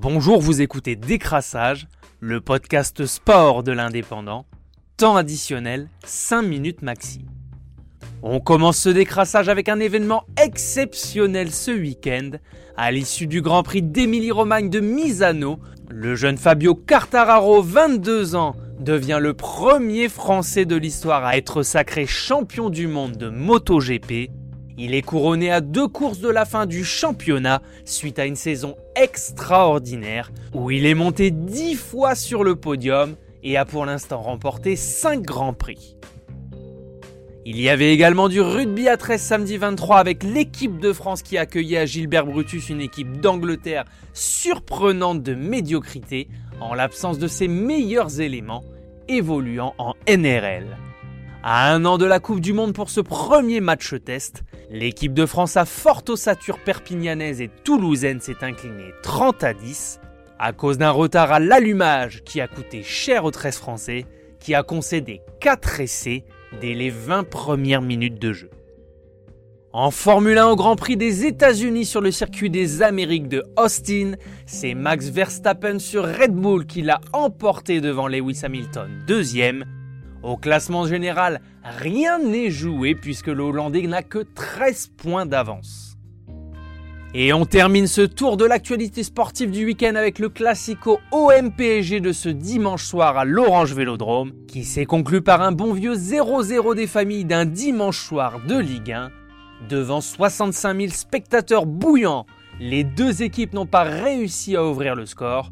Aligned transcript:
Bonjour, 0.00 0.40
vous 0.40 0.62
écoutez 0.62 0.94
Décrassage, 0.94 1.88
le 2.20 2.40
podcast 2.40 3.04
sport 3.04 3.64
de 3.64 3.72
l'indépendant. 3.72 4.46
Temps 4.96 5.16
additionnel, 5.16 5.88
5 6.04 6.42
minutes 6.42 6.82
maxi. 6.82 7.24
On 8.22 8.38
commence 8.38 8.78
ce 8.78 8.90
décrassage 8.90 9.48
avec 9.48 9.68
un 9.68 9.80
événement 9.80 10.22
exceptionnel 10.40 11.50
ce 11.50 11.72
week-end. 11.72 12.30
À 12.76 12.92
l'issue 12.92 13.26
du 13.26 13.42
Grand 13.42 13.64
Prix 13.64 13.82
d'Émilie-Romagne 13.82 14.70
de 14.70 14.78
Misano, 14.78 15.58
le 15.90 16.14
jeune 16.14 16.38
Fabio 16.38 16.76
Cartararo, 16.76 17.60
22 17.60 18.36
ans, 18.36 18.54
devient 18.78 19.18
le 19.20 19.34
premier 19.34 20.08
Français 20.08 20.64
de 20.64 20.76
l'histoire 20.76 21.24
à 21.24 21.36
être 21.36 21.64
sacré 21.64 22.06
champion 22.06 22.70
du 22.70 22.86
monde 22.86 23.16
de 23.16 23.30
MotoGP 23.30 24.30
il 24.78 24.94
est 24.94 25.02
couronné 25.02 25.50
à 25.50 25.60
deux 25.60 25.88
courses 25.88 26.20
de 26.20 26.28
la 26.28 26.44
fin 26.44 26.64
du 26.64 26.84
championnat 26.84 27.60
suite 27.84 28.20
à 28.20 28.26
une 28.26 28.36
saison 28.36 28.76
extraordinaire 28.94 30.30
où 30.54 30.70
il 30.70 30.86
est 30.86 30.94
monté 30.94 31.32
dix 31.32 31.74
fois 31.74 32.14
sur 32.14 32.44
le 32.44 32.54
podium 32.54 33.16
et 33.42 33.56
a 33.56 33.64
pour 33.64 33.84
l'instant 33.84 34.20
remporté 34.20 34.76
5 34.76 35.22
grands 35.22 35.52
prix. 35.52 35.96
Il 37.44 37.60
y 37.60 37.68
avait 37.70 37.92
également 37.92 38.28
du 38.28 38.40
rugby 38.40 38.88
à 38.88 38.96
13 38.96 39.20
samedi 39.20 39.56
23 39.56 39.96
avec 39.96 40.22
l'équipe 40.22 40.78
de 40.78 40.92
France 40.92 41.22
qui 41.22 41.38
accueillait 41.38 41.78
à 41.78 41.86
Gilbert 41.86 42.26
Brutus 42.26 42.68
une 42.68 42.80
équipe 42.80 43.20
d'Angleterre 43.20 43.84
surprenante 44.12 45.22
de 45.22 45.34
médiocrité 45.34 46.28
en 46.60 46.74
l'absence 46.74 47.18
de 47.18 47.26
ses 47.26 47.48
meilleurs 47.48 48.20
éléments 48.20 48.62
évoluant 49.08 49.74
en 49.78 49.94
NRL. 50.06 50.76
À 51.42 51.72
un 51.72 51.84
an 51.84 51.98
de 51.98 52.04
la 52.04 52.20
Coupe 52.20 52.40
du 52.40 52.52
Monde 52.52 52.74
pour 52.74 52.90
ce 52.90 53.00
premier 53.00 53.60
match 53.60 53.94
test, 54.04 54.42
l'équipe 54.70 55.14
de 55.14 55.26
France 55.26 55.56
à 55.56 55.64
forte 55.64 56.10
ossature 56.10 56.58
perpignanaise 56.58 57.40
et 57.40 57.50
toulousaine 57.64 58.20
s'est 58.20 58.42
inclinée 58.42 58.92
30 59.02 59.44
à 59.44 59.54
10 59.54 60.00
à 60.38 60.52
cause 60.52 60.78
d'un 60.78 60.90
retard 60.90 61.32
à 61.32 61.40
l'allumage 61.40 62.22
qui 62.24 62.40
a 62.40 62.48
coûté 62.48 62.82
cher 62.82 63.24
aux 63.24 63.30
13 63.30 63.56
Français, 63.56 64.06
qui 64.38 64.54
a 64.54 64.62
concédé 64.62 65.20
4 65.40 65.80
essais 65.80 66.24
dès 66.60 66.74
les 66.74 66.90
20 66.90 67.24
premières 67.28 67.82
minutes 67.82 68.20
de 68.20 68.32
jeu. 68.32 68.50
En 69.72 69.90
Formule 69.90 70.38
1 70.38 70.46
au 70.46 70.56
Grand 70.56 70.76
Prix 70.76 70.96
des 70.96 71.26
États-Unis 71.26 71.84
sur 71.84 72.00
le 72.00 72.10
circuit 72.10 72.50
des 72.50 72.82
Amériques 72.82 73.28
de 73.28 73.44
Austin, 73.56 74.12
c'est 74.46 74.74
Max 74.74 75.08
Verstappen 75.08 75.78
sur 75.78 76.04
Red 76.04 76.32
Bull 76.32 76.66
qui 76.66 76.82
l'a 76.82 77.00
emporté 77.12 77.80
devant 77.80 78.08
Lewis 78.08 78.40
Hamilton 78.44 78.90
deuxième 79.06 79.64
au 80.22 80.36
classement 80.36 80.86
général, 80.86 81.40
rien 81.62 82.18
n'est 82.18 82.50
joué 82.50 82.94
puisque 82.94 83.28
le 83.28 83.42
Hollandais 83.42 83.86
n'a 83.86 84.02
que 84.02 84.18
13 84.18 84.92
points 84.96 85.26
d'avance. 85.26 85.88
Et 87.14 87.32
on 87.32 87.46
termine 87.46 87.86
ce 87.86 88.02
tour 88.02 88.36
de 88.36 88.44
l'actualité 88.44 89.02
sportive 89.02 89.50
du 89.50 89.64
week-end 89.64 89.94
avec 89.94 90.18
le 90.18 90.28
classico 90.28 91.00
OMPG 91.10 92.00
de 92.00 92.12
ce 92.12 92.28
dimanche 92.28 92.84
soir 92.84 93.16
à 93.16 93.24
l'Orange 93.24 93.72
Vélodrome, 93.72 94.32
qui 94.46 94.62
s'est 94.62 94.84
conclu 94.84 95.22
par 95.22 95.40
un 95.40 95.52
bon 95.52 95.72
vieux 95.72 95.94
0-0 95.94 96.74
des 96.74 96.86
familles 96.86 97.24
d'un 97.24 97.46
dimanche 97.46 97.98
soir 97.98 98.40
de 98.46 98.58
Ligue 98.58 98.92
1. 98.92 99.10
Devant 99.70 100.02
65 100.02 100.76
000 100.76 100.92
spectateurs 100.92 101.64
bouillants, 101.64 102.26
les 102.60 102.84
deux 102.84 103.22
équipes 103.22 103.54
n'ont 103.54 103.66
pas 103.66 103.84
réussi 103.84 104.54
à 104.54 104.64
ouvrir 104.64 104.94
le 104.94 105.06
score, 105.06 105.50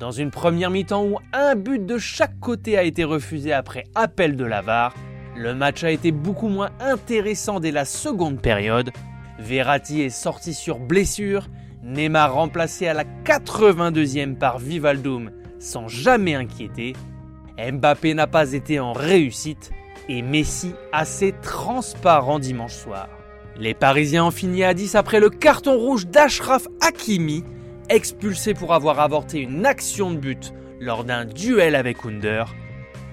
dans 0.00 0.10
une 0.10 0.30
première 0.30 0.70
mi-temps 0.70 1.04
où 1.04 1.18
un 1.34 1.54
but 1.54 1.84
de 1.84 1.98
chaque 1.98 2.40
côté 2.40 2.78
a 2.78 2.82
été 2.82 3.04
refusé 3.04 3.52
après 3.52 3.84
appel 3.94 4.34
de 4.34 4.46
l'avare, 4.46 4.94
le 5.36 5.54
match 5.54 5.84
a 5.84 5.90
été 5.90 6.10
beaucoup 6.10 6.48
moins 6.48 6.70
intéressant 6.80 7.60
dès 7.60 7.70
la 7.70 7.84
seconde 7.84 8.40
période. 8.40 8.90
Verratti 9.38 10.00
est 10.00 10.08
sorti 10.08 10.54
sur 10.54 10.78
blessure, 10.78 11.48
Neymar 11.84 12.32
remplacé 12.32 12.88
à 12.88 12.94
la 12.94 13.04
82e 13.04 14.36
par 14.36 14.58
Vivaldoum 14.58 15.32
sans 15.58 15.86
jamais 15.88 16.34
inquiéter, 16.34 16.94
Mbappé 17.58 18.14
n'a 18.14 18.26
pas 18.26 18.54
été 18.54 18.80
en 18.80 18.94
réussite 18.94 19.70
et 20.08 20.22
Messi 20.22 20.72
assez 20.92 21.34
transparent 21.42 22.38
dimanche 22.38 22.74
soir. 22.74 23.08
Les 23.58 23.74
Parisiens 23.74 24.24
ont 24.24 24.30
fini 24.30 24.64
à 24.64 24.72
10 24.72 24.94
après 24.94 25.20
le 25.20 25.28
carton 25.28 25.76
rouge 25.76 26.06
d'Ashraf 26.06 26.66
Hakimi 26.80 27.44
expulsé 27.90 28.54
pour 28.54 28.72
avoir 28.72 29.00
avorté 29.00 29.40
une 29.40 29.66
action 29.66 30.10
de 30.10 30.16
but 30.16 30.54
lors 30.80 31.04
d'un 31.04 31.26
duel 31.26 31.74
avec 31.74 32.06
Under. 32.06 32.54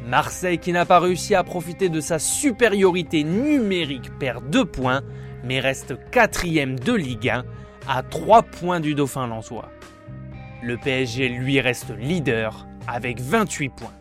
Marseille 0.08 0.60
qui 0.60 0.72
n'a 0.72 0.86
pas 0.86 1.00
réussi 1.00 1.36
à 1.36 1.44
profiter 1.44 1.90
de 1.90 2.00
sa 2.00 2.20
supériorité 2.20 3.24
numérique 3.26 4.18
perd 4.20 4.50
2 4.50 4.64
points 4.64 5.02
mais 5.44 5.60
reste 5.60 5.96
quatrième 6.12 6.80
de 6.80 6.94
Ligue 6.94 7.30
1 7.30 7.44
à 7.88 8.04
3 8.04 8.44
points 8.44 8.80
du 8.80 8.96
Dauphin 8.96 9.28
Lensois. 9.28 9.70
Le 10.64 10.78
PSG 10.78 11.30
lui 11.30 11.60
reste 11.60 11.92
leader 11.98 12.68
avec 12.88 13.20
28 13.20 13.70
points. 13.70 13.94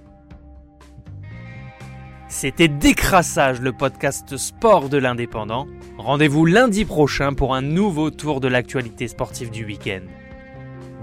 C'était 2.29 2.69
Décrassage, 2.69 3.61
le 3.61 3.73
podcast 3.73 4.37
sport 4.37 4.89
de 4.89 4.99
l'indépendant. 4.99 5.67
Rendez-vous 5.97 6.45
lundi 6.45 6.85
prochain 6.85 7.33
pour 7.33 7.55
un 7.55 7.63
nouveau 7.63 8.11
tour 8.11 8.41
de 8.41 8.49
l'actualité 8.49 9.09
sportive 9.09 9.51
du 9.51 9.65
week-end. 9.65 10.03